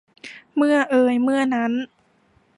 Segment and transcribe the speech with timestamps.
[0.55, 1.71] เมื่อเอยเมื่อนั้น